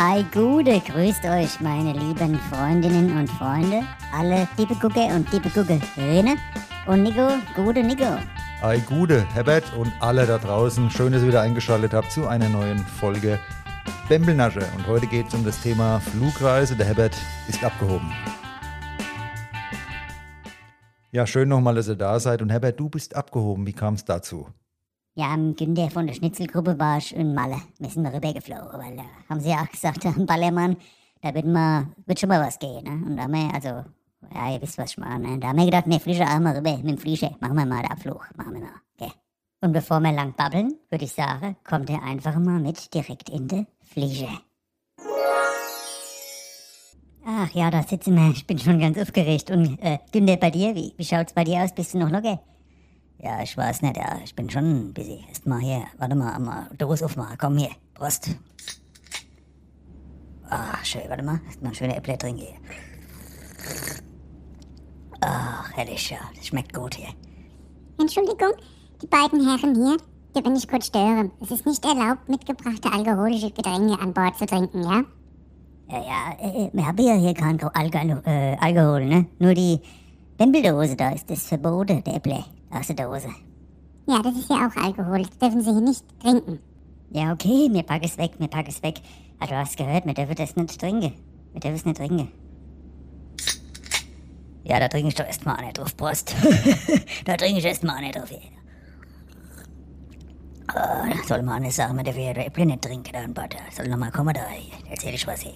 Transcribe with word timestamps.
Ei 0.00 0.24
Gude, 0.32 0.78
grüßt 0.78 1.24
euch, 1.24 1.60
meine 1.60 1.92
lieben 1.92 2.38
Freundinnen 2.52 3.18
und 3.18 3.28
Freunde, 3.28 3.82
alle 4.14 4.46
liebe 4.56 4.76
Gucke 4.76 5.00
und 5.06 5.28
liebe 5.32 5.48
Guckerinnen 5.48 6.38
und 6.86 7.02
Nico, 7.02 7.28
Gude 7.56 7.82
Nico. 7.82 8.16
Ei 8.62 8.78
Gude, 8.78 9.26
Herbert 9.34 9.64
und 9.76 9.92
alle 9.98 10.24
da 10.24 10.38
draußen, 10.38 10.88
schön, 10.88 11.12
dass 11.12 11.22
ihr 11.22 11.28
wieder 11.28 11.40
eingeschaltet 11.40 11.94
habt 11.94 12.12
zu 12.12 12.28
einer 12.28 12.48
neuen 12.48 12.78
Folge 12.78 13.40
Bembelnasche. 14.08 14.64
Und 14.76 14.86
heute 14.86 15.08
geht 15.08 15.26
es 15.26 15.34
um 15.34 15.44
das 15.44 15.60
Thema 15.60 15.98
Flugreise. 15.98 16.76
Der 16.76 16.86
Herbert 16.86 17.16
ist 17.48 17.64
abgehoben. 17.64 18.12
Ja, 21.10 21.26
schön 21.26 21.48
nochmal, 21.48 21.74
dass 21.74 21.88
ihr 21.88 21.96
da 21.96 22.20
seid. 22.20 22.40
Und 22.40 22.50
Herbert, 22.50 22.78
du 22.78 22.88
bist 22.88 23.16
abgehoben. 23.16 23.66
Wie 23.66 23.72
kam 23.72 23.94
es 23.94 24.04
dazu? 24.04 24.46
Ja, 25.18 25.32
am 25.32 25.56
Günther 25.56 25.90
von 25.90 26.06
der 26.06 26.14
Schnitzelgruppe 26.14 26.78
war 26.78 26.98
ich 26.98 27.12
in 27.12 27.34
Malle. 27.34 27.60
Wir 27.80 27.90
sind 27.90 28.06
rübergeflogen, 28.06 28.78
weil 28.78 28.96
da 28.96 29.02
haben 29.28 29.40
sie 29.40 29.48
ja 29.48 29.62
auch 29.62 29.68
gesagt, 29.68 30.06
am 30.06 30.26
Ballermann, 30.26 30.76
da 31.22 31.34
wird, 31.34 31.44
mal, 31.44 31.88
wird 32.06 32.20
schon 32.20 32.28
mal 32.28 32.40
was 32.40 32.56
gehen. 32.60 32.84
Ne? 32.84 33.04
Und 33.04 33.16
da 33.16 33.24
haben 33.24 33.32
wir, 33.32 33.52
also, 33.52 33.68
ja, 34.32 34.54
ihr 34.54 34.62
wisst, 34.62 34.78
was 34.78 34.92
ich 34.92 34.98
meine. 34.98 35.30
Ne? 35.30 35.38
Da 35.40 35.48
haben 35.48 35.58
wir 35.58 35.64
gedacht, 35.64 35.88
wir 35.88 35.98
fliegen 35.98 36.22
auch 36.22 36.38
mal 36.38 36.56
rüber 36.56 36.76
mit 36.76 36.86
dem 36.86 36.98
Flieger. 36.98 37.32
Machen 37.40 37.56
wir 37.56 37.66
mal 37.66 37.82
den 37.82 37.90
Abflug. 37.90 38.30
Machen 38.36 38.54
wir 38.54 38.60
mal. 38.60 38.70
Okay. 38.96 39.10
Und 39.60 39.72
bevor 39.72 39.98
wir 39.98 40.12
lang 40.12 40.34
babbeln, 40.36 40.74
würde 40.88 41.04
ich 41.04 41.12
sagen, 41.12 41.56
kommt 41.64 41.90
ihr 41.90 42.00
einfach 42.00 42.38
mal 42.38 42.60
mit 42.60 42.94
direkt 42.94 43.28
in 43.28 43.48
die 43.48 43.66
Flieger. 43.82 44.40
Ach 47.26 47.50
ja, 47.54 47.72
da 47.72 47.82
sitzen 47.82 48.14
wir. 48.14 48.30
Ich 48.30 48.46
bin 48.46 48.60
schon 48.60 48.78
ganz 48.78 48.96
aufgeregt. 48.96 49.50
Und 49.50 49.82
äh, 49.82 49.98
Günther, 50.12 50.36
bei 50.36 50.52
dir, 50.52 50.76
wie, 50.76 50.94
wie 50.96 51.04
schaut's 51.04 51.32
bei 51.32 51.42
dir 51.42 51.64
aus? 51.64 51.74
Bist 51.74 51.92
du 51.94 51.98
noch 51.98 52.08
locker? 52.08 52.40
Ja, 53.20 53.42
ich 53.42 53.56
weiß 53.56 53.82
nicht, 53.82 53.96
ja, 53.96 54.18
ich 54.22 54.34
bin 54.34 54.48
schon 54.48 54.94
busy. 54.94 55.24
Erst 55.28 55.44
mal 55.44 55.58
hier, 55.58 55.84
warte 55.98 56.14
mal, 56.14 56.38
mal 56.38 56.68
Dose 56.78 57.04
aufmachen. 57.04 57.36
Komm 57.36 57.58
hier, 57.58 57.70
Prost. 57.94 58.30
Ach, 60.48 60.84
schön, 60.84 61.02
warte 61.08 61.24
mal, 61.24 61.40
erst 61.46 61.60
mal 61.60 61.70
ein 61.70 61.74
schöner 61.74 61.96
Äpfel 61.96 62.16
trinken 62.16 62.42
hier. 62.42 62.54
Ach, 65.20 65.72
herrlich, 65.74 66.10
ja, 66.10 66.18
das 66.36 66.46
schmeckt 66.46 66.72
gut 66.72 66.94
hier. 66.94 67.08
Entschuldigung, 67.98 68.52
die 69.02 69.08
beiden 69.08 69.44
Herren 69.44 69.74
hier, 69.74 69.96
hier 70.32 70.42
bin 70.42 70.54
ich 70.54 70.68
kurz 70.68 70.86
stören. 70.86 71.32
Es 71.40 71.50
ist 71.50 71.66
nicht 71.66 71.84
erlaubt, 71.84 72.28
mitgebrachte 72.28 72.92
alkoholische 72.92 73.50
Getränke 73.50 73.98
an 74.00 74.14
Bord 74.14 74.38
zu 74.38 74.46
trinken, 74.46 74.84
ja? 74.84 75.02
Ja, 75.90 75.98
ja, 75.98 76.36
äh, 76.40 76.70
wir 76.72 76.86
haben 76.86 76.98
ja 76.98 77.14
hier 77.14 77.34
kein 77.34 77.60
Alkohol, 77.60 78.22
äh, 78.26 78.56
Alkohol, 78.60 79.06
ne? 79.06 79.26
Nur 79.40 79.54
die 79.54 79.80
Bembeldose 80.36 80.94
da 80.94 81.10
ist 81.10 81.28
das 81.28 81.46
verboten, 81.46 82.04
der 82.04 82.14
Äpfel 82.14 82.44
aus 82.70 82.86
der 82.86 82.96
Dose. 82.96 83.28
Ja, 84.06 84.22
das 84.22 84.36
ist 84.36 84.48
ja 84.50 84.66
auch 84.66 84.76
Alkohol. 84.82 85.22
Das 85.22 85.38
dürfen 85.38 85.60
Sie 85.60 85.70
hier 85.70 85.80
nicht 85.80 86.04
trinken. 86.20 86.60
Ja, 87.10 87.32
okay, 87.32 87.68
mir 87.68 87.82
pack 87.82 88.04
es 88.04 88.16
weg, 88.18 88.38
mir 88.38 88.48
pack 88.48 88.68
es 88.68 88.82
weg. 88.82 89.00
Aber 89.38 89.50
du 89.50 89.56
hast 89.58 89.76
gehört, 89.76 90.06
wir 90.06 90.14
dürfen 90.14 90.34
das 90.34 90.56
nicht 90.56 90.80
trinken. 90.80 91.12
Wir 91.52 91.60
dürfen 91.60 91.76
es 91.76 91.84
nicht 91.84 91.96
trinken. 91.96 92.32
Ja, 94.64 94.78
da 94.78 94.88
trinke 94.88 95.08
ich 95.08 95.14
doch 95.14 95.26
erstmal 95.26 95.62
nicht 95.64 95.78
drauf, 95.78 95.96
Prost. 95.96 96.34
da 97.24 97.36
trinke 97.36 97.58
ich 97.58 97.64
erstmal 97.64 98.00
nicht 98.00 98.16
drauf. 98.16 98.30
Oh, 100.74 101.26
soll 101.26 101.42
man 101.42 101.62
nicht 101.62 101.74
sagen, 101.74 101.96
man 101.96 102.04
darf 102.04 102.16
ja 102.16 102.32
Äpfel 102.32 102.66
nicht 102.66 102.82
trinken, 102.82 103.12
dann, 103.12 103.32
Butter. 103.32 103.58
Soll 103.70 103.88
nochmal 103.88 104.10
kommen 104.10 104.34
da, 104.34 104.46
erzähl 104.90 105.14
ich 105.14 105.26
was 105.26 105.40
hier. 105.40 105.54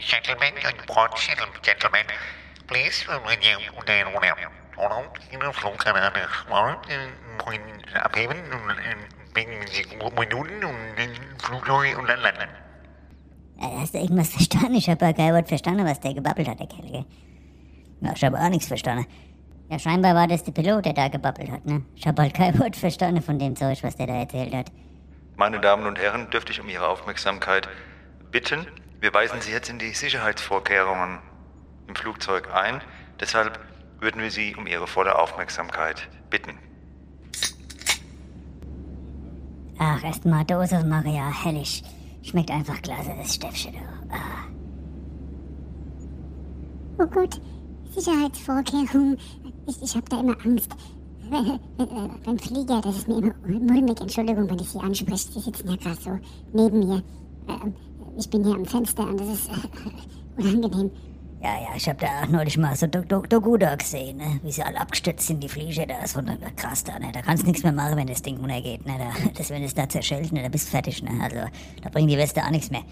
Gentlemen 0.00 0.54
and 0.64 1.62
gentlemen, 1.62 2.06
please 2.66 3.04
remain 3.08 3.40
down 3.40 4.67
Hold 4.78 4.92
on, 4.92 5.52
Flugkanal 5.52 6.12
moin 6.48 6.76
abheben 7.94 8.36
und 8.52 9.34
wegen 9.34 9.50
Minuten 10.14 10.64
und 10.64 10.96
den 10.96 11.10
Flugzeug 11.38 11.98
und 11.98 12.08
dann 12.08 12.20
landen. 12.20 12.48
Hast 13.60 13.94
du 13.94 13.98
irgendwas 13.98 14.28
verstanden? 14.28 14.76
Ich 14.76 14.88
habe 14.88 15.04
ja 15.04 15.12
kein 15.12 15.34
Wort 15.34 15.48
verstanden, 15.48 15.84
was 15.84 15.98
der 15.98 16.14
gebabbelt 16.14 16.48
hat, 16.48 16.60
der 16.60 16.68
Kerl, 16.68 16.88
gell? 16.88 17.04
Ja, 18.00 18.12
ich 18.14 18.24
habe 18.24 18.38
auch 18.38 18.48
nichts 18.48 18.68
verstanden. 18.68 19.06
Ja, 19.68 19.80
scheinbar 19.80 20.14
war 20.14 20.28
das 20.28 20.44
der 20.44 20.52
Pilot, 20.52 20.84
der 20.84 20.92
da 20.92 21.08
gebabbelt 21.08 21.50
hat, 21.50 21.66
ne? 21.66 21.82
Ich 21.96 22.06
habe 22.06 22.22
halt 22.22 22.34
kein 22.34 22.56
Wort 22.60 22.76
verstanden 22.76 23.20
von 23.20 23.38
dem 23.38 23.56
Zeug, 23.56 23.82
was 23.82 23.96
der 23.96 24.06
da 24.06 24.14
erzählt 24.14 24.54
hat. 24.54 24.70
Meine 25.36 25.58
Damen 25.60 25.86
und 25.86 25.98
Herren, 25.98 26.30
dürfte 26.30 26.52
ich 26.52 26.60
um 26.60 26.68
Ihre 26.68 26.86
Aufmerksamkeit 26.86 27.68
bitten. 28.30 28.66
Wir 29.00 29.12
weisen 29.12 29.40
Sie 29.40 29.50
jetzt 29.50 29.68
in 29.68 29.80
die 29.80 29.90
Sicherheitsvorkehrungen 29.90 31.18
im 31.88 31.96
Flugzeug 31.96 32.54
ein. 32.54 32.80
Deshalb 33.20 33.58
würden 34.00 34.22
wir 34.22 34.30
Sie 34.30 34.54
um 34.56 34.66
Ihre 34.66 34.86
volle 34.86 35.18
Aufmerksamkeit 35.18 36.08
bitten. 36.30 36.52
Ach, 39.78 40.02
erstmal 40.02 40.44
Dose 40.44 40.84
Maria, 40.84 41.30
hellig. 41.44 41.84
Schmeckt 42.22 42.50
einfach 42.50 42.82
klasse, 42.82 43.14
das 43.16 43.34
Stäffchen. 43.34 43.74
Ah. 44.10 44.48
Oh 46.98 47.06
Gott, 47.06 47.40
Sicherheitsvorkehrungen. 47.94 49.18
Ich, 49.66 49.82
ich 49.82 49.96
hab 49.96 50.08
da 50.08 50.20
immer 50.20 50.36
Angst. 50.44 50.74
Beim 52.24 52.38
Flieger, 52.38 52.80
das 52.80 52.98
ist 52.98 53.08
mir 53.08 53.18
immer 53.18 53.34
mulmig. 53.46 54.00
Entschuldigung, 54.00 54.50
wenn 54.50 54.58
ich 54.58 54.68
Sie 54.68 54.80
anspreche. 54.80 55.32
Sie 55.32 55.40
sitzen 55.40 55.68
ja 55.68 55.76
gerade 55.76 56.00
so 56.00 56.18
neben 56.52 56.80
mir. 56.80 57.02
Ähm, 57.48 57.74
ich 58.16 58.28
bin 58.28 58.44
hier 58.44 58.54
am 58.54 58.64
Fenster 58.64 59.06
und 59.06 59.20
das 59.20 59.28
ist 59.28 59.50
unangenehm. 60.36 60.90
Ja, 61.40 61.54
ja, 61.54 61.68
ich 61.76 61.88
hab 61.88 61.98
da 61.98 62.26
neulich 62.26 62.58
mal 62.58 62.74
so 62.74 62.88
Doku 62.88 63.56
da 63.56 63.76
gesehen, 63.76 64.16
ne? 64.16 64.40
wie 64.42 64.50
sie 64.50 64.62
alle 64.62 64.80
abgestürzt 64.80 65.28
sind, 65.28 65.40
die 65.40 65.48
Flieger, 65.48 65.86
da 65.86 65.98
ist 65.98 66.14
so 66.14 66.20
krass 66.56 66.82
da, 66.82 66.98
ne? 66.98 67.12
da 67.12 67.22
kannst 67.22 67.44
du 67.44 67.46
nichts 67.46 67.62
mehr 67.62 67.72
machen, 67.72 67.96
wenn 67.96 68.08
das 68.08 68.22
Ding 68.22 68.38
runtergeht, 68.38 68.84
ne? 68.84 68.94
da, 68.98 69.30
das, 69.36 69.50
wenn 69.50 69.62
es 69.62 69.72
da 69.72 69.88
zerschellt, 69.88 70.32
ne? 70.32 70.42
da 70.42 70.48
bist 70.48 70.66
du 70.66 70.70
fertig, 70.72 71.00
ne? 71.02 71.10
also 71.22 71.36
da 71.82 71.90
bringen 71.90 72.08
die 72.08 72.18
Weste 72.18 72.42
auch 72.44 72.50
nichts 72.50 72.70
mehr. 72.70 72.82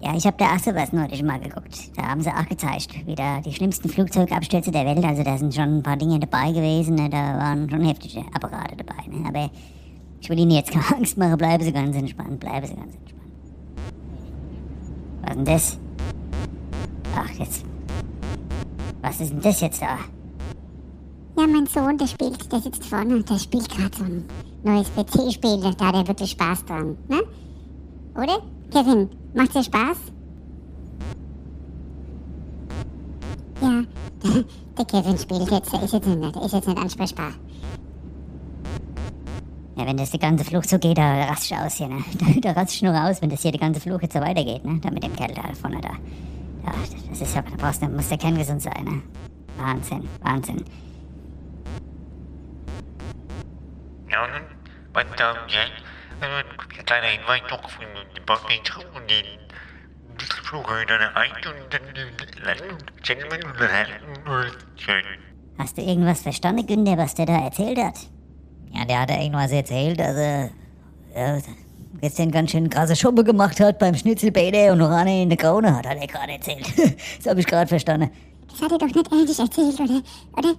Ja, 0.00 0.14
ich 0.16 0.26
hab 0.26 0.38
da 0.38 0.54
auch 0.54 0.58
sowas 0.58 0.92
neulich 0.92 1.22
mal 1.22 1.40
geguckt. 1.40 1.96
Da 1.96 2.08
haben 2.08 2.20
sie 2.20 2.30
auch 2.30 2.46
gezeigt, 2.46 3.06
wie 3.06 3.14
da 3.14 3.40
die 3.40 3.52
schlimmsten 3.52 3.88
Flugzeugabstürze 3.88 4.70
der 4.70 4.84
Welt, 4.86 5.04
also 5.04 5.22
da 5.22 5.38
sind 5.38 5.54
schon 5.54 5.78
ein 5.78 5.82
paar 5.82 5.96
Dinge 5.96 6.18
dabei 6.18 6.50
gewesen, 6.52 6.94
ne? 6.96 7.10
da 7.10 7.38
waren 7.38 7.68
schon 7.68 7.84
heftige 7.84 8.20
Apparate 8.32 8.76
dabei, 8.76 9.06
ne? 9.06 9.26
aber 9.28 9.50
ich 10.20 10.30
will 10.30 10.38
Ihnen 10.38 10.52
jetzt 10.52 10.72
keine 10.72 10.96
Angst 10.96 11.18
machen, 11.18 11.36
bleiben 11.36 11.62
Sie 11.62 11.72
ganz 11.72 11.94
entspannt, 11.94 12.40
bleiben 12.40 12.66
Sie 12.66 12.74
ganz 12.74 12.94
entspannt. 12.94 13.13
Was 15.34 15.36
denn 15.36 15.44
das? 15.44 15.78
Ach, 17.16 17.30
jetzt. 17.38 17.64
Was 19.02 19.20
ist 19.20 19.32
denn 19.32 19.40
das 19.40 19.60
jetzt 19.60 19.82
da? 19.82 19.98
Ja, 21.36 21.46
mein 21.48 21.66
Sohn, 21.66 21.98
der 21.98 22.06
spielt, 22.06 22.52
der 22.52 22.60
sitzt 22.60 22.86
vorne 22.86 23.16
und 23.16 23.28
der 23.28 23.38
spielt 23.38 23.68
gerade 23.68 23.96
so 23.96 24.04
ein 24.04 24.24
neues 24.62 24.88
PC-Spiel. 24.90 25.74
Da 25.76 25.86
hat 25.86 25.94
er 25.96 26.06
wirklich 26.06 26.30
Spaß 26.30 26.64
dran, 26.66 26.96
ne? 27.08 27.22
Oder? 28.14 28.42
Kevin, 28.70 29.10
macht 29.34 29.54
dir 29.54 29.64
Spaß? 29.64 29.96
Ja, 33.60 33.82
der, 34.22 34.44
der 34.78 34.84
Kevin 34.84 35.18
spielt 35.18 35.50
jetzt, 35.50 35.72
der 35.72 35.82
ist 35.82 35.94
jetzt 35.94 36.06
nicht, 36.06 36.36
der 36.36 36.42
ist 36.42 36.52
jetzt 36.52 36.68
nicht 36.68 36.78
ansprechbar. 36.78 37.32
Wenn 39.86 39.98
das 39.98 40.10
die 40.10 40.18
ganze 40.18 40.44
Flucht 40.44 40.68
so 40.68 40.78
geht, 40.78 40.96
da 40.96 41.24
rast 41.26 41.44
ich 41.44 41.56
aus 41.56 41.74
hier, 41.74 41.88
ne? 41.88 42.02
Da, 42.18 42.52
da 42.52 42.60
rast 42.60 42.74
ich 42.74 42.82
nur 42.82 42.94
raus, 42.94 43.20
wenn 43.20 43.28
das 43.28 43.42
hier 43.42 43.52
die 43.52 43.58
ganze 43.58 43.80
Flucht 43.80 44.02
jetzt 44.02 44.14
so 44.14 44.20
weitergeht, 44.20 44.64
ne? 44.64 44.80
Da 44.80 44.90
mit 44.90 45.02
dem 45.02 45.14
Kerl 45.14 45.34
da 45.34 45.42
vorne 45.60 45.80
da. 45.80 45.90
Ja, 46.64 46.72
das 47.10 47.20
ist 47.20 47.34
ja, 47.34 47.42
da 47.42 47.56
brauchst 47.56 47.82
du, 47.82 47.88
muss 47.88 48.08
der 48.08 48.18
kerngesund 48.18 48.62
sein, 48.62 48.84
ne? 48.84 49.02
Wahnsinn, 49.58 50.08
Wahnsinn. 50.22 50.64
Ja, 54.10 54.26
meine 54.94 55.10
Damen 55.16 55.40
und 55.42 55.52
Herren, 55.52 55.72
ein 56.20 56.84
kleiner 56.86 57.06
Hinweis 57.08 57.42
noch 57.50 57.68
von 57.68 57.84
dem 57.84 58.24
Bordmeter 58.24 58.78
und 58.94 59.10
den 59.10 59.24
ein 61.14 61.30
und 61.32 61.74
dann 61.74 61.82
landen, 62.44 62.78
Gentlemen 63.02 63.42
und 63.44 63.60
Herren. 63.60 65.18
Hast 65.58 65.76
du 65.76 65.82
irgendwas 65.82 66.22
verstanden, 66.22 66.66
Günther, 66.66 66.96
was 66.96 67.14
der 67.14 67.26
da 67.26 67.44
erzählt 67.44 67.78
hat? 67.78 68.13
Ja, 68.74 68.84
der 68.84 69.00
hat 69.00 69.10
ja 69.10 69.20
irgendwas 69.20 69.52
erzählt, 69.52 70.00
dass 70.00 70.16
er 70.16 70.50
ja, 71.14 71.38
gestern 72.00 72.30
ganz 72.30 72.50
schön 72.50 72.68
krasse 72.68 72.96
Schuppe 72.96 73.24
gemacht 73.24 73.60
hat 73.60 73.78
beim 73.78 73.94
Schnitzelbäder 73.94 74.72
und 74.72 74.78
noch 74.78 74.90
eine 74.90 75.22
in 75.22 75.28
der 75.28 75.38
Krone 75.38 75.74
hat, 75.76 75.86
hat 75.86 75.96
er 75.96 76.06
gerade 76.06 76.32
erzählt. 76.32 76.66
das 77.18 77.30
habe 77.30 77.40
ich 77.40 77.46
gerade 77.46 77.68
verstanden. 77.68 78.10
Das 78.50 78.60
hat 78.62 78.72
er 78.72 78.78
doch 78.78 78.86
nicht 78.86 79.12
ehrlich 79.12 79.38
erzählt, 79.38 79.80
oder? 79.80 80.02
oder? 80.36 80.54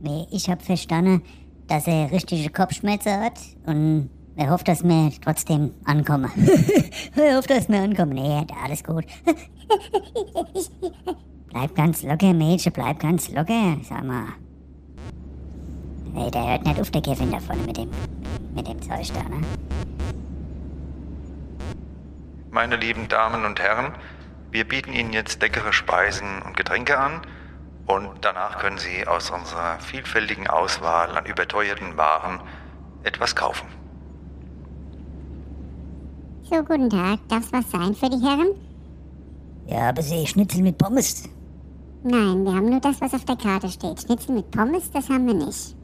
Nee, 0.00 0.26
ich 0.30 0.48
habe 0.48 0.62
verstanden, 0.62 1.22
dass 1.66 1.86
er 1.86 2.10
richtige 2.10 2.50
Kopfschmerzen 2.50 3.20
hat 3.20 3.38
und 3.66 4.10
er 4.36 4.50
hofft, 4.50 4.68
dass 4.68 4.82
wir 4.82 5.12
trotzdem 5.22 5.72
ankommen. 5.84 6.30
er 7.16 7.36
hofft, 7.36 7.50
dass 7.50 7.68
wir 7.68 7.80
ankommen. 7.80 8.14
Nee, 8.14 8.46
alles 8.64 8.82
gut. 8.82 9.04
bleib 11.50 11.74
ganz 11.74 12.02
locker, 12.02 12.32
Mädchen, 12.32 12.72
bleib 12.72 12.98
ganz 12.98 13.30
locker, 13.30 13.76
sag 13.82 14.04
mal. 14.04 14.28
Ey, 16.14 16.30
der 16.30 16.50
hört 16.50 16.64
nicht 16.66 16.80
auf, 16.80 16.90
der 16.90 17.02
Kevin 17.02 17.30
da 17.30 17.38
vorne 17.38 17.62
mit 17.62 17.76
dem, 17.76 17.90
mit 18.54 18.66
dem 18.66 18.80
Zeug 18.82 19.06
da, 19.14 19.22
ne? 19.22 19.42
Meine 22.50 22.76
lieben 22.76 23.06
Damen 23.08 23.44
und 23.44 23.60
Herren, 23.60 23.94
wir 24.50 24.66
bieten 24.66 24.92
Ihnen 24.92 25.12
jetzt 25.12 25.40
leckere 25.40 25.72
Speisen 25.72 26.42
und 26.44 26.56
Getränke 26.56 26.98
an 26.98 27.22
und 27.86 28.10
danach 28.22 28.58
können 28.58 28.78
Sie 28.78 29.06
aus 29.06 29.30
unserer 29.30 29.78
vielfältigen 29.78 30.48
Auswahl 30.48 31.16
an 31.16 31.26
überteuerten 31.26 31.96
Waren 31.96 32.40
etwas 33.04 33.36
kaufen. 33.36 33.68
So, 36.42 36.56
guten 36.64 36.90
Tag. 36.90 37.20
Darf's 37.28 37.52
was 37.52 37.70
sein 37.70 37.94
für 37.94 38.10
die 38.10 38.20
Herren? 38.20 38.48
Ja, 39.66 39.90
aber 39.90 40.02
sie 40.02 40.26
Schnitzel 40.26 40.62
mit 40.62 40.76
Pommes. 40.76 41.28
Nein, 42.02 42.44
wir 42.44 42.52
haben 42.52 42.68
nur 42.68 42.80
das, 42.80 43.00
was 43.00 43.14
auf 43.14 43.24
der 43.24 43.36
Karte 43.36 43.68
steht. 43.68 44.00
Schnitzel 44.00 44.34
mit 44.34 44.50
Pommes, 44.50 44.90
das 44.90 45.08
haben 45.08 45.26
wir 45.28 45.34
nicht. 45.34 45.76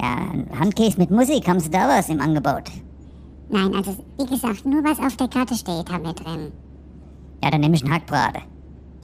Ja, 0.00 0.58
Handkäse 0.58 0.98
mit 0.98 1.10
Musik, 1.10 1.48
haben 1.48 1.60
Sie 1.60 1.70
da 1.70 1.88
was 1.88 2.08
im 2.08 2.20
Angebot? 2.20 2.70
Nein, 3.48 3.74
also 3.74 3.96
wie 4.18 4.26
gesagt, 4.26 4.66
nur 4.66 4.82
was 4.84 4.98
auf 4.98 5.16
der 5.16 5.28
Karte 5.28 5.54
steht, 5.54 5.90
haben 5.90 6.04
wir 6.04 6.12
drin. 6.12 6.52
Ja, 7.42 7.50
dann 7.50 7.60
nehme 7.60 7.76
ich 7.76 7.84
einen 7.84 7.94
Hackbrate. 7.94 8.40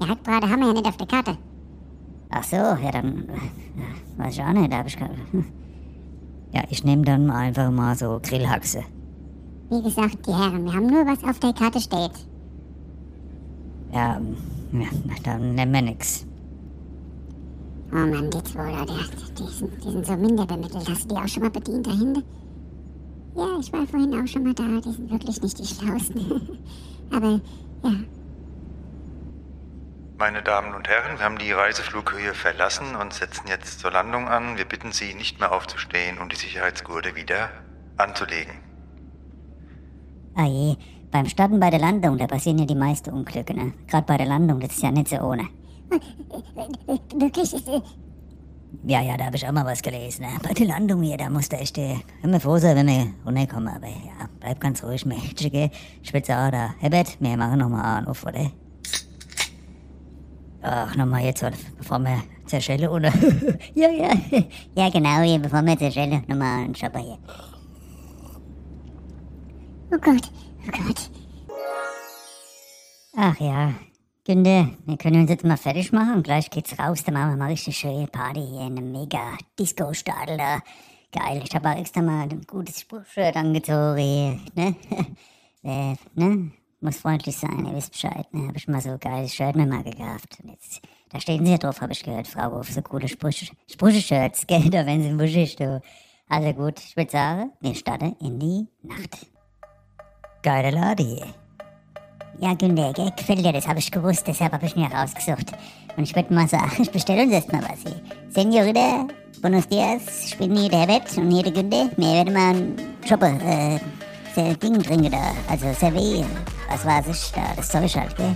Die 0.01 0.09
Hackbrate 0.09 0.51
haben 0.51 0.61
wir 0.61 0.69
ja 0.69 0.73
nicht 0.73 0.87
auf 0.87 0.97
der 0.97 1.07
Karte. 1.07 1.39
Ach 2.31 2.45
so, 2.45 2.57
ja, 2.57 2.91
dann 2.91 3.29
äh, 3.29 4.19
weiß 4.19 4.35
ich 4.35 4.43
auch 4.43 4.53
nicht, 4.53 4.73
da 4.73 4.79
hab 4.79 4.87
ich 4.87 4.97
keine... 4.97 5.15
Ja, 6.53 6.63
ich 6.69 6.85
nehme 6.85 7.03
dann 7.03 7.31
einfach 7.31 7.71
mal 7.71 7.97
so 7.97 8.21
Grillhaxe. 8.23 8.83
Wie 9.71 9.83
gesagt, 9.83 10.27
die 10.27 10.35
Herren, 10.35 10.65
wir 10.65 10.73
haben 10.75 10.87
nur 10.87 11.07
was 11.07 11.25
auf 11.25 11.39
der 11.39 11.53
Karte 11.55 11.81
steht. 11.81 12.13
Ja, 13.93 14.21
ja 14.73 14.87
dann 15.23 15.55
nehmen 15.55 15.73
wir 15.73 15.83
nix. 15.83 16.27
Oh 17.93 17.97
Mann, 17.97 18.31
zwei 18.33 18.73
da, 18.73 18.85
die, 18.87 19.35
die, 19.35 19.49
sind, 19.53 19.85
die 19.85 19.91
sind 19.91 20.07
so 20.07 20.17
minder 20.17 20.47
bemittelt. 20.47 20.89
Hast 20.89 21.05
du 21.05 21.15
die 21.15 21.21
auch 21.21 21.29
schon 21.29 21.43
mal 21.43 21.51
bedient 21.51 21.87
da 21.87 21.93
hinten? 21.93 22.25
Ja, 23.37 23.59
ich 23.61 23.73
war 23.73 23.87
vorhin 23.87 24.15
auch 24.15 24.27
schon 24.27 24.45
mal 24.45 24.55
da. 24.55 24.65
Die 24.65 24.93
sind 24.93 25.11
wirklich 25.11 25.43
nicht 25.43 25.59
die 25.59 25.67
Schlausten. 25.67 26.59
Aber, 27.11 27.41
ja, 27.85 27.93
Meine 30.19 30.43
Damen 30.43 30.75
und 30.75 30.89
Herren, 30.89 31.19
wir 31.19 31.25
haben 31.25 31.39
die 31.39 31.53
Reiseflughöhe 31.53 32.35
verlassen 32.35 32.97
und 32.97 33.13
setzen 33.13 33.49
jetzt 33.49 33.81
zur 33.81 33.91
Landung 33.91 34.29
an. 34.29 34.57
Wir 34.57 34.65
bitten 34.65 34.93
Sie, 34.93 35.15
nicht 35.15 35.41
mehr 35.41 35.53
aufzustehen 35.53 36.19
und 36.19 36.33
die 36.33 36.37
Sicherheitsgurte 36.37 37.17
wieder 37.17 37.51
anzulegen. 37.97 38.55
Ah 40.35 40.47
je, 40.47 40.77
beim 41.11 41.27
Starten 41.27 41.61
bei 41.61 41.71
der 41.71 41.81
Landung, 41.81 42.19
da 42.19 42.27
passieren 42.29 42.59
ja 42.59 42.67
die 42.67 42.75
meisten 42.77 43.11
Unglücke, 43.11 43.55
ne? 43.55 43.75
Gerade 43.89 44.07
bei 44.07 44.17
der 44.17 44.27
Landung, 44.27 44.61
das 44.61 44.73
ist 44.73 44.83
ja 44.83 44.93
nicht 44.93 45.09
so 45.09 45.17
ohne. 45.19 45.49
Wirklich, 47.15 47.55
äh, 47.69 47.81
Ja, 48.85 49.01
ja, 49.03 49.17
da 49.17 49.27
habe 49.27 49.37
ich 49.37 49.47
auch 49.47 49.53
mal 49.53 49.65
was 49.67 49.83
gelesen. 49.83 50.23
Ne? 50.23 50.33
Bei 50.43 50.53
der 50.55 50.67
Landung 50.67 51.03
hier, 51.03 51.17
da 51.17 51.29
musst 51.31 51.53
du 51.53 51.57
echt, 51.57 51.79
äh, 51.79 51.97
wir 52.23 52.41
froh 52.41 52.59
sein, 52.59 52.77
wenn 52.77 52.87
wir 52.89 53.07
runterkommen. 53.27 53.69
Aber 53.69 53.87
ja, 53.87 54.29
bleib 54.41 54.61
ganz 54.61 54.83
ruhig, 54.83 55.05
Mädchen, 55.07 55.51
gell? 55.51 55.71
Spitze 56.03 56.37
auch 56.37 56.51
da. 56.51 56.75
Herbert, 56.79 57.17
wir 57.21 57.37
machen 57.37 57.59
nochmal 57.59 57.99
einen 57.99 58.07
auf, 58.09 58.25
oder? 58.25 58.51
Ach, 60.63 60.95
nochmal 60.97 61.25
jetzt, 61.25 61.45
bevor 61.77 61.99
wir 62.01 62.23
zerschellen, 62.47 62.89
oder? 62.89 63.13
Ja, 63.75 63.89
ja. 63.91 64.11
Ja, 64.77 64.91
genau, 64.91 65.21
hier, 65.21 65.39
bevor 65.39 65.63
wir 65.63 65.79
zur 65.79 65.91
Stelle 65.91 66.23
nochmal 66.27 66.65
einen 66.65 66.75
Schopper 66.75 67.01
hier. 67.01 67.19
oh 69.93 69.99
Gott, 70.01 70.31
oh 70.67 70.71
Gott. 70.71 71.11
Ach 73.17 73.39
ja, 73.41 73.75
Günde, 74.25 74.71
wir 74.87 74.97
können 74.99 75.23
uns 75.23 75.31
jetzt 75.31 75.45
mal 75.45 75.57
fertig 75.57 75.91
machen 75.91 76.15
und 76.15 76.23
gleich 76.23 76.49
geht's 76.49 76.79
raus. 76.79 77.03
Dann 77.03 77.15
machen 77.15 77.31
wir 77.31 77.37
mal 77.37 77.51
richtig 77.51 77.77
schöne 77.77 78.07
Party 78.07 78.41
hier 78.41 78.61
in 78.69 78.79
einem 78.79 78.93
mega 78.93 79.37
Disco-Stadel 79.59 80.39
da. 80.39 80.61
Geil, 81.11 81.43
ich 81.45 81.53
habe 81.57 81.69
auch 81.69 81.77
extra 81.77 82.03
mal 82.03 82.23
ein 82.23 82.43
gutes 82.47 82.83
Spruchshirt 82.83 83.35
angezogen 83.35 83.99
hier, 83.99 84.41
ne? 84.55 84.77
äh, 85.65 85.97
ne? 86.15 86.53
Muss 86.81 86.99
freundlich 86.99 87.37
sein, 87.37 87.67
ihr 87.67 87.75
wisst 87.75 87.91
Bescheid, 87.91 88.33
ne? 88.33 88.47
Hab 88.47 88.57
ich 88.57 88.69
mal 88.69 88.81
so 88.81 88.91
ein 88.91 89.01
geiles 89.01 89.35
Shirt 89.35 89.57
mir 89.57 89.67
mal 89.67 89.83
gekauft. 89.83 90.39
Und 90.41 90.51
jetzt, 90.51 90.81
da 91.11 91.19
stehen 91.19 91.45
sie 91.45 91.51
ja 91.51 91.59
drauf, 91.59 91.81
habe 91.81 91.93
ich 91.93 92.05
gehört, 92.05 92.29
Frau 92.29 92.61
auf 92.61 92.71
so 92.71 92.81
coole 92.81 93.09
Sprüche, 93.09 93.53
Sprüche-Shirts, 93.69 94.47
gell? 94.47 94.71
Da 94.71 94.87
werden 94.87 95.03
sie 95.03 95.19
wuschig, 95.19 95.57
du. 95.57 95.83
Also 96.29 96.53
gut, 96.53 96.79
ich 96.79 96.97
würde 96.97 97.11
sagen, 97.11 97.53
wir 97.61 97.75
starten 97.75 98.15
in 98.21 98.39
die 98.39 98.69
Nacht. 98.83 99.27
Geile 100.43 100.71
Lade 100.71 101.03
hier. 101.03 101.42
Ja, 102.39 102.55
Günde, 102.55 102.93
gell? 102.95 103.13
Gefällt 103.17 103.45
dir, 103.45 103.53
das 103.53 103.69
habe 103.69 103.79
ich 103.79 103.91
gewusst, 103.91 104.27
deshalb 104.27 104.53
habe 104.53 104.67
ich 104.67 104.75
mir 104.75 104.87
rausgesucht. 104.87 105.53
Und 105.97 106.05
ich 106.05 106.15
würde 106.17 106.33
mal 106.33 106.49
sagen, 106.49 106.73
ich 106.83 106.91
bestelle 106.91 107.23
uns 107.23 107.33
erstmal 107.33 107.63
was 107.63 107.81
hier. 107.85 108.01
Senorita, 108.31 109.07
buenos 109.41 109.69
dias, 109.69 110.27
ich 110.27 110.39
bin 110.39 110.57
hier 110.57 110.71
der 110.71 110.81
Herbert 110.81 111.17
und 111.17 111.31
hier 111.31 111.43
der 111.43 111.53
Günde. 111.53 111.91
Wir 111.97 112.13
werden 112.13 112.33
mal 112.33 112.51
einen 112.51 112.77
Schopper, 113.07 113.29
äh, 113.29 113.79
sehr 114.35 114.55
Ding 114.55 114.83
trinken 114.83 115.11
da, 115.11 115.33
also 115.49 115.73
Servet, 115.79 116.25
was 116.71 116.85
weiß 116.85 117.07
ich, 117.09 117.33
da, 117.33 117.43
das 117.55 117.69
Zeug 117.69 117.95
halt, 117.97 118.17
gell? 118.17 118.35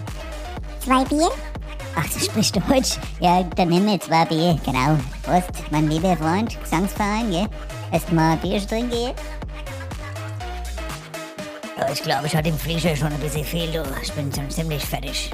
Zwei 0.80 1.04
Bier? 1.04 1.30
Ach, 1.96 2.04
du 2.04 2.20
sprichst 2.20 2.56
Deutsch? 2.56 2.98
Ja, 3.20 3.42
dann 3.42 3.68
nimm 3.70 3.86
mir 3.86 3.98
zwei 3.98 4.26
Bier, 4.26 4.58
genau. 4.64 4.98
Prost, 5.22 5.50
mein 5.70 5.88
lieber 5.88 6.16
Freund, 6.16 6.60
Gesangsverein, 6.62 7.30
gell? 7.30 7.46
Erstmal 7.90 8.36
Bier 8.36 8.64
trinken 8.66 8.92
hier. 8.92 9.14
Ja, 11.78 11.92
ich 11.92 12.02
glaube, 12.02 12.26
ich 12.26 12.34
hatte 12.34 12.48
im 12.48 12.58
Flieger 12.58 12.96
schon 12.96 13.12
ein 13.12 13.20
bisschen 13.20 13.44
viel, 13.44 13.70
du. 13.70 13.82
Ich 14.02 14.12
bin 14.12 14.32
schon 14.32 14.48
ziemlich 14.50 14.82
fertig. 14.82 15.30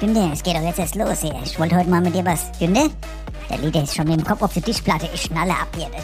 Günde, 0.00 0.30
es 0.32 0.42
geht 0.42 0.56
doch 0.56 0.62
jetzt 0.62 0.78
erst 0.78 0.96
los 0.96 1.20
hier. 1.20 1.36
Ich 1.44 1.58
wollte 1.58 1.76
heute 1.76 1.88
mal 1.88 2.00
mit 2.00 2.14
dir 2.14 2.24
was. 2.24 2.50
Günde? 2.58 2.90
Der 3.48 3.58
Lieder 3.58 3.82
ist 3.82 3.94
schon 3.94 4.08
mit 4.08 4.18
dem 4.18 4.26
Kopf 4.26 4.42
auf 4.42 4.52
die 4.52 4.60
Tischplatte. 4.60 5.08
Ich 5.14 5.22
schnalle 5.22 5.52
ab 5.52 5.68
hier. 5.76 5.88
Das, 5.92 6.02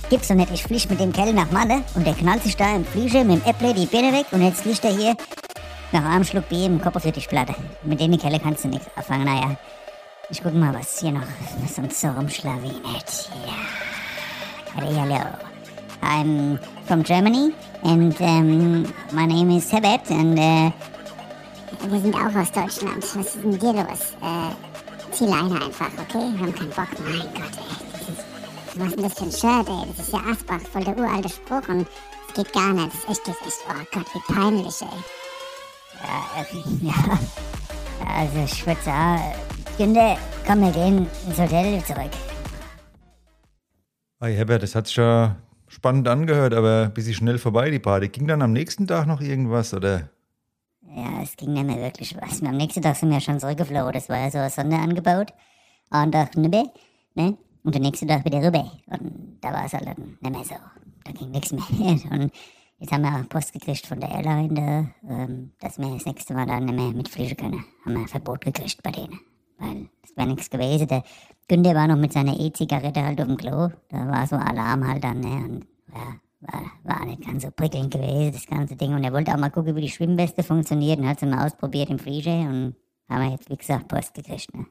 das 0.00 0.10
gibt's 0.10 0.28
doch 0.28 0.34
nicht. 0.34 0.50
Ich 0.52 0.64
flieg 0.64 0.90
mit 0.90 0.98
dem 0.98 1.12
Kerl 1.12 1.32
nach 1.32 1.50
Malle 1.52 1.82
und 1.94 2.04
der 2.04 2.14
knallt 2.14 2.42
sich 2.42 2.56
da 2.56 2.74
im 2.74 2.84
Flieger 2.84 3.22
mit 3.22 3.44
dem 3.44 3.48
Äpple 3.48 3.74
die 3.74 3.86
Birne 3.86 4.12
weg 4.12 4.26
und 4.32 4.42
jetzt 4.42 4.64
liegt 4.64 4.84
er 4.84 4.94
hier 4.96 5.16
nach 5.92 6.04
einem 6.04 6.24
Schluck 6.24 6.48
Bier 6.48 6.66
im 6.66 6.80
Kopf 6.80 6.96
auf 6.96 7.02
die 7.02 7.12
Tischplatte. 7.12 7.54
Mit 7.84 8.00
dem 8.00 8.18
Kerl 8.18 8.40
kannst 8.40 8.64
du 8.64 8.68
nichts 8.68 8.88
anfangen. 8.96 9.24
Naja, 9.24 9.56
ich 10.30 10.42
guck 10.42 10.54
mal, 10.54 10.74
was 10.74 10.98
hier 10.98 11.12
noch 11.12 11.22
was 11.62 11.78
uns 11.78 12.00
so 12.00 12.08
rumschlawinert. 12.08 13.30
Ja. 13.46 14.80
Hallo. 14.80 15.51
I'm 16.02 16.58
from 16.86 17.02
Germany 17.02 17.54
and 17.84 18.20
um, 18.20 18.94
my 19.12 19.26
name 19.26 19.50
is 19.50 19.70
Herbert 19.70 20.10
and 20.10 20.38
uh, 20.38 20.70
Wir 21.88 22.00
sind 22.00 22.14
auch 22.14 22.34
aus 22.34 22.52
Deutschland. 22.52 23.02
Was 23.02 23.34
ist 23.34 23.42
denn 23.42 23.58
dir 23.58 23.72
los? 23.72 24.14
Äh, 24.22 24.54
zieh 25.12 25.26
Leine 25.26 25.64
einfach, 25.64 25.90
okay? 25.98 26.30
Wir 26.32 26.40
haben 26.40 26.54
keinen 26.54 26.70
Bock. 26.70 26.88
Mein 27.04 27.20
Gott, 27.34 27.56
ey. 27.56 28.76
Was 28.76 28.88
ist 28.88 28.96
denn 28.96 29.02
das 29.02 29.14
für 29.14 29.24
ein 29.24 29.32
Shirt, 29.32 29.68
ey? 29.68 29.88
Das 29.96 30.06
ist 30.06 30.12
ja 30.12 30.20
Asbach, 30.30 30.60
voll 30.70 30.84
der 30.84 30.96
uralte 30.96 31.28
Spruch 31.28 31.68
und 31.68 31.86
es 32.28 32.34
geht 32.34 32.52
gar 32.52 32.72
nicht. 32.72 32.88
Das 32.88 33.00
ist 33.00 33.08
echt, 33.08 33.28
das 33.28 33.48
ist, 33.48 33.60
oh 33.68 33.84
Gott, 33.92 34.06
wie 34.14 34.32
peinlich, 34.32 34.80
ey. 34.80 34.88
äh, 36.38 36.86
ja, 36.86 37.18
also 38.16 38.38
ich 38.44 38.66
würde 38.66 38.82
sagen, 38.82 39.22
Günde, 39.76 40.16
komm, 40.46 40.60
wir 40.60 40.70
gehen 40.70 41.08
ins 41.26 41.38
Hotel 41.38 41.82
zurück. 41.84 42.10
Hey 44.20 44.36
Herbert, 44.36 44.62
das 44.62 44.74
hat 44.74 44.86
sich 44.86 44.96
ja 44.96 45.34
spannend 45.72 46.06
angehört, 46.06 46.54
aber 46.54 46.84
ein 46.84 46.94
bisschen 46.94 47.14
schnell 47.14 47.38
vorbei, 47.38 47.70
die 47.70 47.78
Party. 47.78 48.08
Ging 48.08 48.26
dann 48.26 48.42
am 48.42 48.52
nächsten 48.52 48.86
Tag 48.86 49.06
noch 49.06 49.20
irgendwas, 49.20 49.72
oder? 49.72 50.10
Ja, 50.94 51.22
es 51.22 51.36
ging 51.36 51.54
nicht 51.54 51.64
mehr 51.64 51.76
wirklich 51.76 52.14
was. 52.20 52.40
Und 52.40 52.48
am 52.48 52.56
nächsten 52.56 52.82
Tag 52.82 52.96
sind 52.96 53.10
wir 53.10 53.20
schon 53.20 53.40
zurückgeflogen. 53.40 53.92
Das 53.92 54.08
war 54.08 54.18
ja 54.18 54.30
so 54.30 54.38
ein 54.38 54.50
Sonderangebot. 54.50 55.32
Einen 55.90 56.12
Tag 56.12 56.36
rüber, 56.36 56.64
ne? 57.14 57.36
Und 57.64 57.74
der 57.74 57.80
nächste 57.80 58.06
Tag 58.06 58.24
wieder 58.24 58.42
rüber. 58.42 58.70
Und 58.86 59.38
da 59.40 59.52
war 59.52 59.64
es 59.64 59.72
halt 59.72 59.86
dann 59.86 60.18
nicht 60.20 60.30
mehr 60.30 60.44
so. 60.44 60.56
Da 61.04 61.12
ging 61.12 61.30
nichts 61.30 61.52
mehr. 61.52 61.62
Und 62.10 62.32
jetzt 62.78 62.92
haben 62.92 63.02
wir 63.02 63.14
auch 63.14 63.28
Post 63.28 63.52
gekriegt 63.52 63.86
von 63.86 64.00
der 64.00 64.10
Airline, 64.10 64.54
da, 64.54 65.12
ähm, 65.12 65.52
dass 65.60 65.78
wir 65.78 65.88
das 65.88 66.04
nächste 66.04 66.34
Mal 66.34 66.46
dann 66.46 66.64
nicht 66.64 66.76
mehr 66.76 66.92
mitfliegen 66.92 67.36
können. 67.36 67.64
Haben 67.84 67.94
wir 67.94 68.00
ein 68.00 68.08
Verbot 68.08 68.40
gekriegt 68.42 68.82
bei 68.82 68.90
denen. 68.90 69.20
Weil 69.58 69.88
es 70.02 70.16
wäre 70.16 70.28
nichts 70.28 70.50
gewesen. 70.50 70.88
Der 70.88 71.04
Günter 71.48 71.74
war 71.74 71.86
noch 71.86 71.96
mit 71.96 72.12
seiner 72.12 72.38
E-Zigarette 72.38 73.04
halt 73.04 73.20
auf 73.20 73.26
dem 73.26 73.36
Klo. 73.36 73.68
Da 73.88 74.08
war 74.08 74.26
so 74.26 74.36
Alarm 74.36 74.86
halt 74.86 75.04
dann, 75.04 75.20
ne? 75.20 75.34
Und 75.36 75.66
ja, 75.94 76.16
war, 76.40 76.72
war 76.82 77.06
nicht 77.06 77.24
ganz 77.24 77.42
so 77.42 77.50
prickelnd 77.50 77.92
gewesen, 77.92 78.32
das 78.32 78.46
ganze 78.46 78.76
Ding. 78.76 78.94
Und 78.94 79.04
er 79.04 79.12
wollte 79.12 79.32
auch 79.32 79.38
mal 79.38 79.50
gucken, 79.50 79.76
wie 79.76 79.82
die 79.82 79.88
Schwimmweste 79.88 80.42
funktioniert 80.42 80.98
und 80.98 81.08
hat 81.08 81.20
sie 81.20 81.26
mal 81.26 81.46
ausprobiert 81.46 81.90
im 81.90 81.98
Flieger 81.98 82.32
und 82.32 82.76
haben 83.08 83.22
wir 83.22 83.30
jetzt, 83.30 83.50
wie 83.50 83.56
gesagt, 83.56 83.88
Post 83.88 84.14
gekriegt. 84.14 84.54
Ne? 84.54 84.66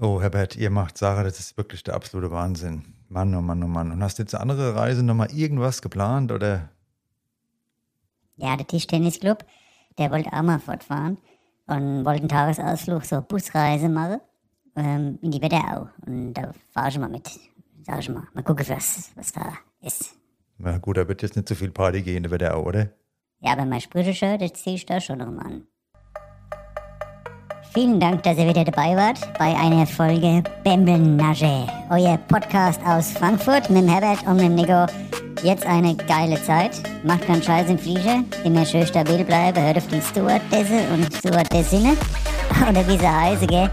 Oh, 0.00 0.20
Herbert, 0.20 0.56
ihr 0.56 0.70
macht 0.70 0.98
Sache, 0.98 1.22
das 1.24 1.38
ist 1.38 1.56
wirklich 1.56 1.82
der 1.84 1.94
absolute 1.94 2.30
Wahnsinn. 2.30 2.94
Mann, 3.08 3.34
oh 3.34 3.42
Mann, 3.42 3.62
oh 3.62 3.68
Mann. 3.68 3.92
Und 3.92 4.02
hast 4.02 4.18
du 4.18 4.22
jetzt 4.22 4.34
eine 4.34 4.42
andere 4.42 4.74
Reise 4.74 5.02
nochmal 5.02 5.30
irgendwas 5.32 5.82
geplant, 5.82 6.32
oder? 6.32 6.70
Ja, 8.36 8.56
der 8.56 8.66
Tischtennisclub, 8.66 9.44
der 9.98 10.10
wollte 10.10 10.32
auch 10.32 10.42
mal 10.42 10.58
fortfahren 10.58 11.18
und 11.66 12.04
wollte 12.04 12.20
einen 12.20 12.28
Tagesausflug, 12.28 13.04
so 13.04 13.20
Busreise 13.20 13.88
machen, 13.88 14.20
ähm, 14.76 15.18
in 15.22 15.30
die 15.30 15.42
Wetterau. 15.42 15.88
Und 16.06 16.34
da 16.34 16.52
fahr 16.70 16.88
ich 16.88 16.98
mal 16.98 17.08
mit. 17.08 17.30
Sag 17.84 17.98
ich 17.98 18.08
mal, 18.08 18.26
mal 18.32 18.42
gucken, 18.42 18.64
was, 18.68 19.10
was 19.16 19.32
da 19.32 19.52
ist. 19.80 20.21
Na 20.64 20.78
gut, 20.78 20.96
da 20.96 21.08
wird 21.08 21.22
jetzt 21.22 21.34
nicht 21.34 21.48
so 21.48 21.56
viel 21.56 21.72
Party 21.72 22.02
gehen, 22.02 22.22
da 22.22 22.30
wird 22.30 22.42
er 22.42 22.56
auch, 22.56 22.64
oder? 22.64 22.90
Ja, 23.40 23.52
aber 23.52 23.64
mein 23.64 23.80
Sprüche-Shirt, 23.80 24.40
das 24.40 24.52
zieh 24.52 24.76
ich 24.76 24.86
da 24.86 25.00
schon 25.00 25.18
mal 25.18 25.44
an. 25.44 25.66
Vielen 27.74 27.98
Dank, 27.98 28.22
dass 28.22 28.38
ihr 28.38 28.46
wieder 28.46 28.64
dabei 28.64 28.94
wart 28.94 29.18
bei 29.38 29.56
einer 29.56 29.86
Folge 29.86 30.44
Bembelnage, 30.62 31.66
euer 31.90 32.16
Podcast 32.28 32.80
aus 32.86 33.10
Frankfurt 33.10 33.70
mit 33.70 33.82
dem 33.82 33.88
Herbert 33.88 34.24
und 34.26 34.36
mit 34.36 34.44
dem 34.44 34.54
Nico. 34.54 34.86
Jetzt 35.42 35.66
eine 35.66 35.96
geile 35.96 36.40
Zeit. 36.40 36.80
Macht 37.02 37.26
keinen 37.26 37.42
Scheiß 37.42 37.68
im 37.68 37.78
Flieger. 37.78 38.22
Immer 38.44 38.64
schön 38.64 38.86
stabil 38.86 39.24
bleiben. 39.24 39.60
Hört 39.60 39.78
auf 39.78 39.88
die 39.88 40.00
Stewardesse 40.00 40.86
und 40.92 41.12
Stewardessinnen. 41.12 41.96
Oder 42.70 42.86
wie 42.86 42.98
sie 42.98 43.08
heißen, 43.08 43.48
gell? 43.48 43.70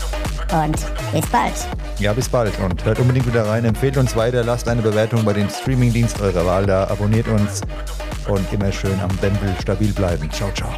Und 0.51 0.77
bis 1.11 1.29
bald. 1.29 1.53
Ja, 1.99 2.13
bis 2.13 2.29
bald 2.29 2.57
und 2.61 2.85
hört 2.85 2.97
unbedingt 2.99 3.27
wieder 3.27 3.45
rein. 3.45 3.65
Empfehlt 3.65 3.97
uns 3.97 4.15
weiter, 4.15 4.43
lasst 4.43 4.69
eine 4.69 4.81
Bewertung 4.81 5.25
bei 5.25 5.33
dem 5.33 5.49
Streamingdienst 5.49 6.21
eurer 6.21 6.45
Wahl 6.45 6.65
da, 6.65 6.87
abonniert 6.87 7.27
uns 7.27 7.61
und 8.29 8.51
immer 8.53 8.71
schön 8.71 8.97
am 9.01 9.13
Bembel 9.17 9.53
stabil 9.61 9.91
bleiben. 9.91 10.31
Ciao, 10.31 10.49
ciao. 10.53 10.71